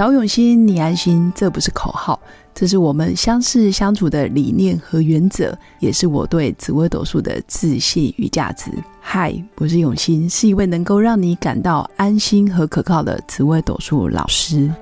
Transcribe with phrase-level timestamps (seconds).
[0.00, 2.18] 找永新，你安心，这不是口号，
[2.54, 8.70] 这是我们相识相处的理念和原则，也是我对紫微斗数的自信与价值。
[8.98, 14.72] 嗨，我是永新，是一位能够让你感到安心和可靠的紫微斗数老师。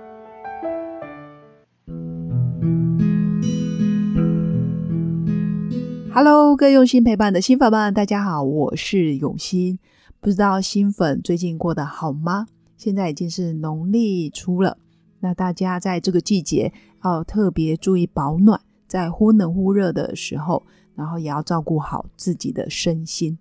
[6.15, 9.81] Hello，各位用心陪伴的新粉们，大家好，我是永新。
[10.21, 12.47] 不知道新粉最近过得好吗？
[12.77, 14.79] 现在已经是农历初了。
[15.21, 16.73] 那大家在这个季节
[17.05, 20.63] 要特别注意保暖，在忽冷忽热的时候，
[20.95, 23.37] 然后也要照顾好自己的身心。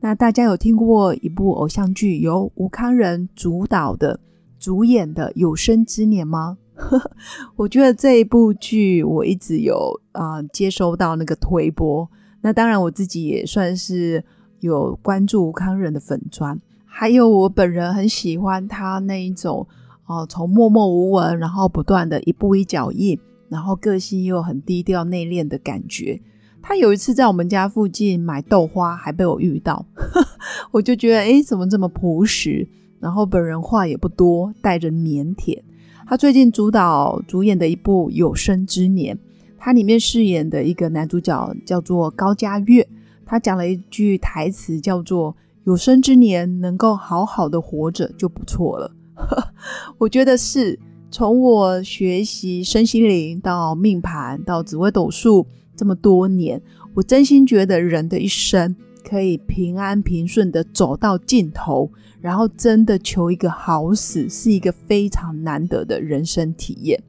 [0.00, 4.20] 那大家有听过一部偶像剧，由吴康仁主导的、
[4.58, 6.56] 主演的《有生之年》吗？
[7.56, 12.08] 我觉得这一部剧我一直有啊接收到那个推播。
[12.40, 14.24] 那当然我自己也算是
[14.60, 19.66] 有关注吴康仁的粉砖，还有我本人很喜欢他那一种。
[20.08, 23.18] 哦，从默默无闻，然后不断的一步一脚印，
[23.50, 26.18] 然后个性又很低调内敛的感觉。
[26.62, 29.84] 他有一次在我们家附近买豆花，还被我遇到，
[30.72, 32.66] 我就觉得，哎，怎么这么朴实？
[33.00, 35.62] 然后本人话也不多，带着腼腆。
[36.06, 39.14] 他最近主导主演的一部《有生之年》，
[39.58, 42.88] 他里面饰演的一个男主角叫做高家月，
[43.26, 48.90] 他讲了一句台词，叫做“有生之年能够好好的活着就不错了”。
[49.98, 50.78] 我觉得是
[51.10, 56.60] 从我学习身心灵到命盘到紫微斗数这么多年，
[56.94, 58.76] 我真心觉得人的一生
[59.08, 67.02] 可以平安平顺的走到尽头，然后真的求一个好死，是一个非常难得的人生体验。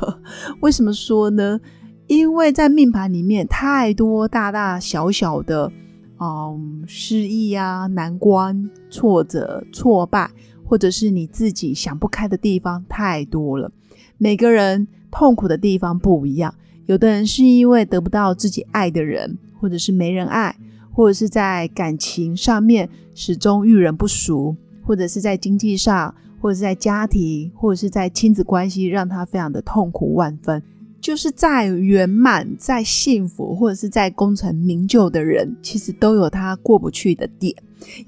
[0.60, 1.60] 为什么说呢？
[2.08, 5.70] 因为在命盘里面太多大大小小的，
[6.18, 10.30] 嗯，失意啊、难关、挫折、挫败。
[10.72, 13.70] 或者是你自己想不开的地方太多了，
[14.16, 16.54] 每个人痛苦的地方不一样。
[16.86, 20.56] 有的人是因为得不到自己爱的人，或者是没人爱，
[20.90, 30.62] 或者是在感情上面始终遇人不淑，或者是在经济上，或者是在家庭，或者是在亲子关系，让他非常的痛苦万分。
[31.02, 37.52] 就是在圆满、在幸福，或者是在功成名就的人，其实都有他过不去的点。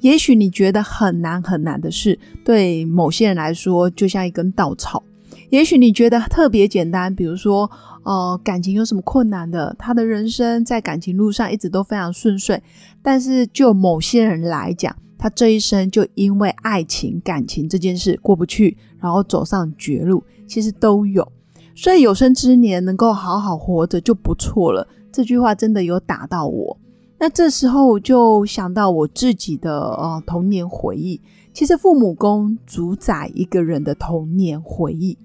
[0.01, 5.03] 也许你觉得很难很难的事，对某些人来说就像一根稻草；
[5.51, 7.69] 也许你觉得特别简单，比如说，
[8.05, 9.75] 呃，感情有什么困难的？
[9.77, 12.63] 他的人生在感情路上一直都非常顺遂，
[13.03, 21.27] 但是就某些人来讲，他这一生就因为爱情、感情这件事过不去，然后走上绝路，其实都有。
[21.75, 24.87] 所以有生之年能够好好活着就不错了。
[25.13, 26.77] 这句话真的有打到我。
[27.19, 31.21] 那这时候我就想到我自己的呃童年回忆。
[31.53, 35.17] 其实父母宫主宰一个人的童年回忆。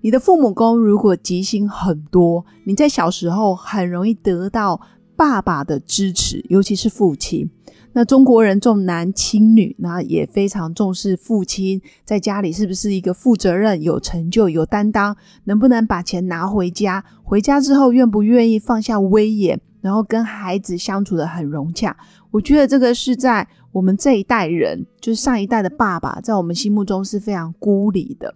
[0.00, 4.80] 你的父母宫如果吉星很多，你在小时候很容易得到
[5.16, 7.48] 爸爸的支持，尤其是父亲。
[7.98, 15.16] 那中国人重男轻女，那也非常重视父亲在家里是不是一个负责任、有成就、有担当，
[15.46, 17.04] 能不能把钱拿回家？
[17.24, 19.60] 回家之后愿不愿意放下威严？
[19.80, 21.96] 然后跟孩子相处的很融洽，
[22.30, 28.32] 我觉得这个是在我们这一代人，就是上一代的爸爸，在我们心目中是非常孤立的。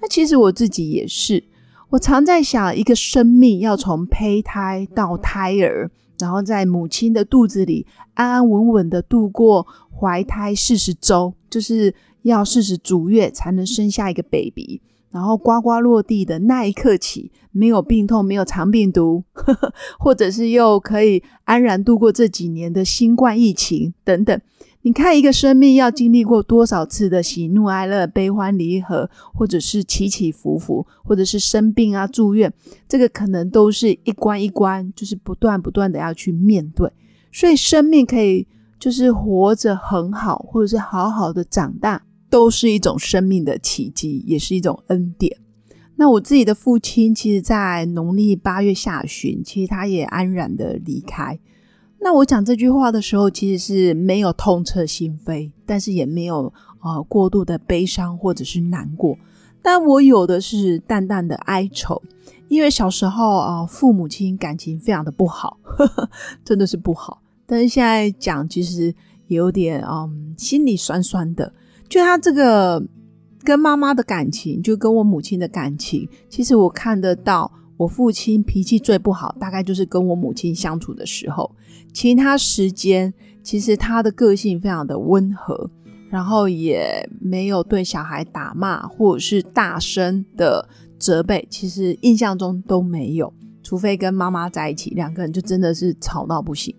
[0.00, 1.44] 那其实我自己也是，
[1.90, 14.80] 我常在想，一个生命要从胚胎到胎儿，然后在母亲的肚子里安安稳稳的度过怀胎四十周，就是要四十足月才能生下一个 baby。
[15.10, 19.22] 然后呱呱落地的那一刻起，没有病痛，没有肠病毒，
[19.96, 24.40] 或者是又可以安然度过这几年的新冠疫情等等。
[24.86, 32.52] 你看，一个生命要经历过多少次的喜怒哀乐、悲欢离合，或者是起起伏伏，或者是生病啊、住院，
[32.86, 36.92] 这个可能都是一关一关，就是不断不断的要去面对。
[37.32, 38.46] 所以，生命可以
[38.78, 42.02] 就是活着很好，或者是好好的长大。
[42.30, 45.36] 都是一种生命的奇迹，也是一种恩典。
[45.94, 51.38] 那我自己的父亲，其实，在农历八月下旬，其实他也安然的离开。
[52.04, 56.52] 那我讲这句话的时候，其实是没有痛彻心扉，但是也没有
[56.82, 59.16] 呃过度的悲伤或者是难过。
[59.62, 62.02] 但我有的是淡淡的哀愁，
[62.48, 65.56] 因为小时候啊，父母亲感情非常的不好，
[66.44, 67.22] 真的是不好。
[67.46, 68.94] 但是现在讲，其实
[69.28, 71.50] 有点嗯，心里酸酸的。
[71.88, 72.84] 就他这个
[73.42, 81.50] 跟妈妈的感情，就跟我母亲的感情，其实我看得到，我父亲脾气最不好，大概就是跟我母亲相处的时候，
[81.92, 83.12] 其他时间
[83.42, 85.68] 其实他的个性非常的温和，
[86.08, 90.68] 然后也没有对小孩打骂或者是大声的
[90.98, 93.32] 责备，其实印象中都没有，
[93.62, 96.74] 除非跟妈妈在一起，两个人就真的是吵到不行。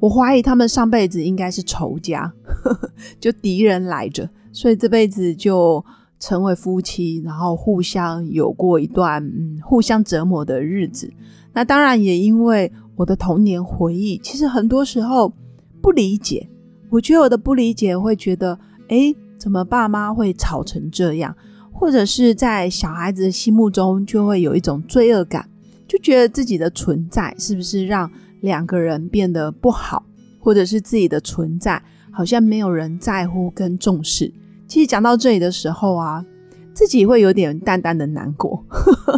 [0.00, 2.32] 我怀疑他们上辈子应该是仇家，
[3.20, 5.84] 就敌人来着，所以这辈子就
[6.22, 11.12] 成为夫妻，然后互相有过一段嗯互相折磨的日子。
[11.52, 15.34] 那当然也因为我的童年回忆，其实很多时候
[15.80, 16.48] 不理解，
[16.90, 21.34] 我觉得我的不理解会觉得，哎，怎么爸妈会吵成这样？
[21.72, 25.48] 或者是在小孩子心目中就会有一种罪恶感，
[25.88, 28.08] 就觉得自己的存在是不是让
[28.42, 30.04] 两个人变得不好，
[30.38, 31.82] 或者是自己的存在
[32.12, 34.32] 好像没有人在乎跟重视。
[34.72, 36.24] 其实讲到这里的时候啊，
[36.72, 38.64] 自己会有点淡淡的难过，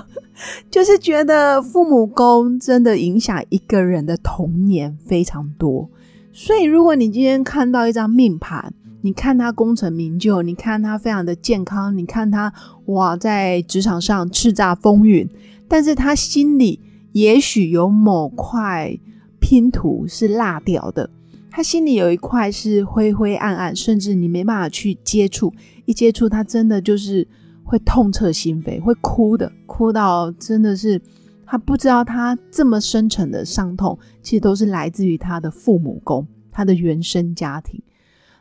[0.68, 5.88] 就是觉得父母宫真的影响一个人的童年非常多。
[6.32, 8.72] 所以如果你今天看到一张命盘，
[9.02, 12.52] 你看他功成名就，你看他非常的健康，你看他
[12.86, 15.30] 哇，在职场上叱咤风云，
[15.68, 16.80] 但是他心里
[17.12, 18.98] 也许有某块
[19.40, 21.08] 拼图是落掉的，
[21.56, 25.54] 他心里有一块是灰灰暗暗，甚至你没办法去接触，
[25.84, 27.24] 一接触他真的就是
[27.62, 31.00] 会痛彻心扉，会哭的，哭到真的是
[31.46, 37.80] 他不知道他这么深沉的伤痛，其实都是来自于他的父母宫，他的原生家庭。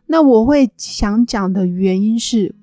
[0.07, 2.55] 那我会想讲的原因是，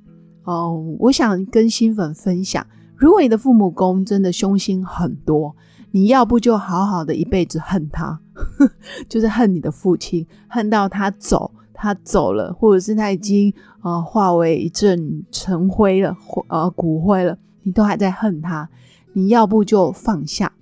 [0.42, 2.66] 哦，我想跟新粉分享，
[2.96, 5.54] 如果你的父母宫真的凶心很多，
[5.92, 8.20] 你要不就好好的一辈子恨他，
[9.08, 13.52] 就是恨你的父亲，恨到他走，他走了，或者是他已经
[13.82, 16.16] 呃化为一阵尘灰了，
[16.48, 18.68] 呃骨灰了，你都还在恨他，
[19.12, 20.52] 你要不就放下，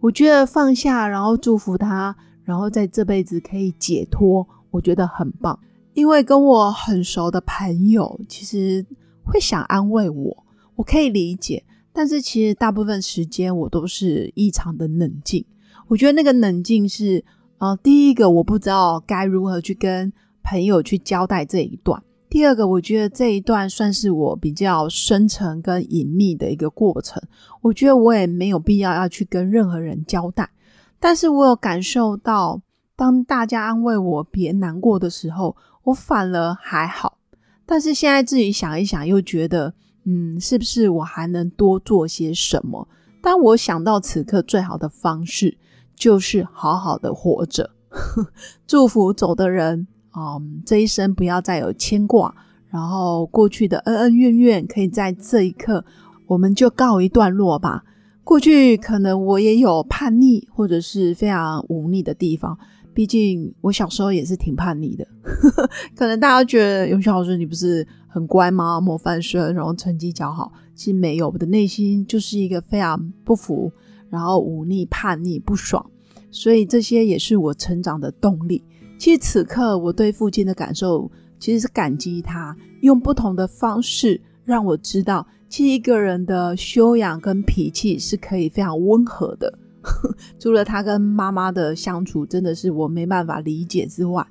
[0.00, 5.58] 我觉得放下，然后祝福他，然后在这辈子可以解脱，我觉得很棒。
[5.94, 8.84] 因为跟我很熟的朋友，其实
[9.24, 10.44] 会想安慰我，
[10.74, 11.62] 我可以理解。
[11.92, 15.44] 但是其实大部分时间我都是异常的冷静。
[15.88, 17.24] 我觉得那个冷静是，
[17.58, 20.12] 呃，第一个我不知道该如何去跟
[20.42, 22.00] 朋友去交代这一段；
[22.30, 27.22] 第二个，我觉得这一段算是我比较深沉跟隐秘的一个过程。
[27.60, 30.50] 我觉得我也没有必要要去跟任何人交代。
[30.98, 32.62] 但是我有感受到，
[32.96, 35.56] 当大家安慰我别难过的时候。
[35.84, 37.18] 我反而还好，
[37.66, 39.74] 但是现在自己想一想，又觉得，
[40.04, 42.88] 嗯，是不是我还能多做些什么？
[43.22, 45.56] 但我想到此刻最好的方式
[45.94, 47.70] 就是好好的活着，
[48.66, 52.34] 祝福走的人，嗯，这一生不要再有牵挂，
[52.68, 55.84] 然后过去的恩恩怨怨，可以在这一刻
[56.26, 57.84] 我们就告一段落吧。
[58.24, 62.58] 过去可能我也有叛逆或者是非常忤逆的地方。
[62.94, 65.06] 毕竟我小时候也是挺叛逆的，
[65.96, 68.80] 可能大家觉得永轩老师你不是很乖吗？
[68.80, 73.72] 模范生，然后成绩较好，其实没有，我的内心就是一个非常不服，
[74.10, 75.84] 然后忤逆、叛逆、不爽，
[76.30, 78.62] 所以这些也是我成长的动力。
[78.98, 89.58] 其实此刻我对父亲的感受其实是感激他，用不同的方式让我知道，其实一个人的修养跟脾气是可以非常温和的。
[90.38, 94.26] 除了他跟妈妈的相处真的是我没办法理解之外，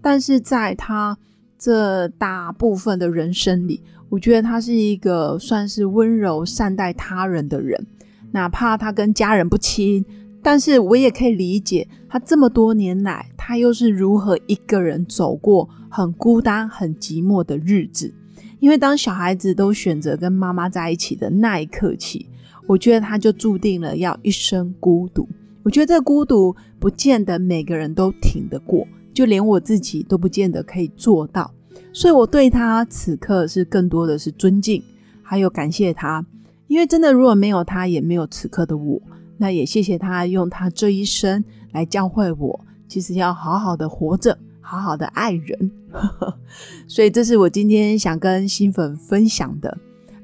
[0.00, 1.16] 但是在他
[1.58, 7.86] 这大部分的人生里，我觉得他是一个算是温柔善待他人的人。
[8.32, 10.04] 哪怕他跟家人不亲，
[10.42, 18.12] 但是我也可以理解他这么多年来，他又是如何一个人走过很孤单、很寂寞的日子。
[18.60, 22.28] 因为当小孩子都选择跟妈妈在一起的那一刻起。
[22.68, 25.26] 我觉得他就注定了要一生孤独。
[25.62, 31.50] 我觉得这孤独不见得每个人都挺得过，就连我自己都不见得可以做到。
[31.92, 34.82] 所以我对他此刻是更多的是尊敬，
[35.22, 36.24] 还有感谢他。
[36.66, 39.00] 因为真的如果没有他，也没有此刻的我。
[39.38, 45.70] 那也谢谢他用他这一生来教会我，其实要好好的活着，好好的爱人。
[46.86, 49.78] 所以这是我今天想跟新粉分享的。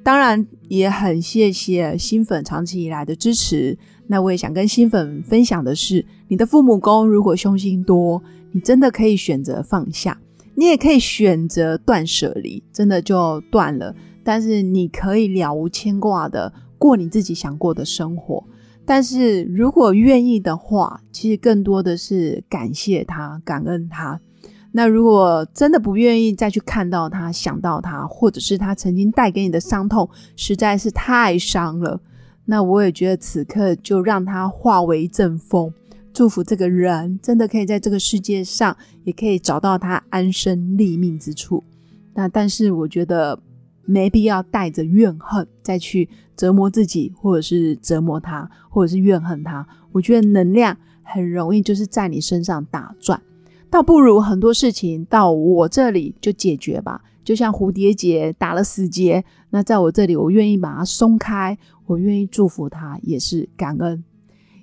[0.04, 3.76] 当然也很谢谢新粉长期以来的支持。
[4.06, 10.20] 那我也想跟新粉分享的是，你的父母宫如果凶心多，你真的可以选择放下，
[10.54, 13.96] 你也可以选择断舍离，真的就断了。
[14.22, 18.44] 但是你可以了无牵挂的过你自己想过的生活。
[18.84, 24.20] 但是如果愿意的话，其实更多的是感谢他，感恩他。
[24.76, 32.00] 那如果真的不愿意再去看到他、想到他，或者是他曾经带给你的伤痛实在是太伤了，
[32.46, 35.72] 那我也觉得此刻就让他化为一阵风，
[36.12, 41.62] 祝福这个人真的可以在这个世界上也可以找到他安身立命之处。
[42.12, 43.38] 那但是我觉得
[43.84, 49.64] 没必要带着怨恨再去折磨自己，或者是折磨他，或者是怨恨他。
[49.92, 53.22] 我觉得能量很容易就是在你身上打转，
[53.74, 57.02] 倒不如很多事情到我这里就解决吧。
[57.24, 64.04] 就像蝴蝶结打了死结，那在我这里，我愿意把它松开，我愿意祝福他，也是感恩。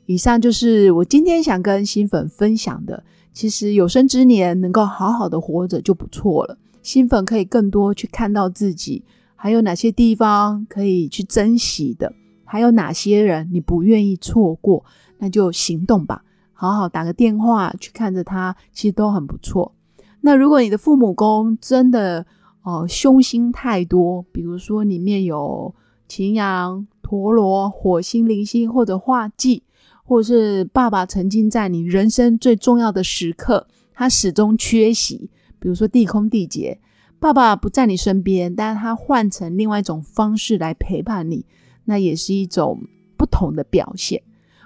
[0.05, 3.03] 以上就是我今天想跟新粉分享的。
[3.33, 6.57] 其实有生之年能够好好的活着就不错了。
[6.81, 9.03] 新粉可以更多去看到自己，
[9.35, 12.13] 还有哪些地方可以去珍惜的，
[12.45, 14.85] 还有哪些人你不愿意错过，
[15.17, 16.23] 那就行动吧，
[16.61, 19.73] 好好打个电话去看着他，其实都很不错。
[20.19, 22.23] 那如果你的父母宫真的，
[22.61, 25.73] 哦，凶星太多，比如说里面有
[26.07, 29.63] 擎羊、陀螺、火星、零星或者化忌，
[30.03, 36.79] 或者是爸爸曾经在你人生最重要的时刻，他始终缺席，比如说地空地劫，
[37.19, 41.43] 爸爸不在你身边，但是他换成另外一种方式来陪伴你，
[41.85, 42.83] 那也是一种
[43.17, 44.21] 不同的表现。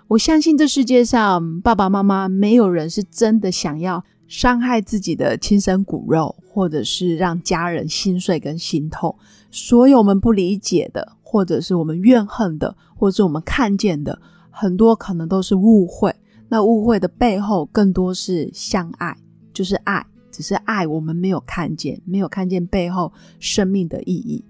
[0.08, 4.04] 我相信这世界上爸爸妈妈没有人是真的想要。
[4.28, 9.16] 伤害自己的亲生骨肉，或者是让家人心碎跟心痛，
[9.52, 14.20] 所有我们不理解的，或者是我们怨恨的，或者我们看见的，
[14.50, 16.12] 很多可能都是误会。
[16.50, 19.16] 那误会的背后，更多是相爱，
[19.54, 24.44] 就是爱，只是爱我们没有看见，没有看见背后生命的意义。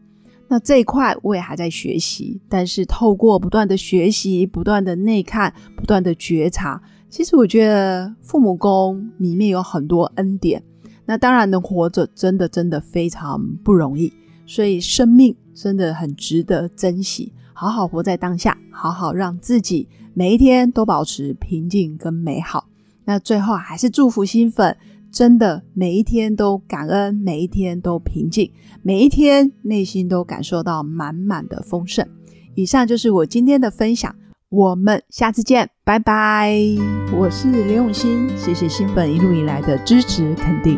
[0.47, 6.81] 那这一块我也还在学习，但是透过不断的学习，不断的内看，不断的觉察。
[7.09, 10.61] 其实我觉得父母宫里面有很多恩典，
[11.05, 14.11] 那当然能活着真的真的非常不容易，
[14.45, 22.67] 所以生命真的很值得珍惜，好好活在当下，好好让自己每一天都保持平静跟美好。
[23.05, 24.75] 那最后还是祝福新粉，
[25.15, 32.05] 真的每一天都感恩，每一天都平静，每一天内心都感受到满满的丰盛。
[32.53, 34.13] 以上就是我今天的分享。
[34.49, 36.53] 我们下次见，拜拜！
[37.17, 40.77] 我是刘永新，谢谢新粉一路以来的支持肯定。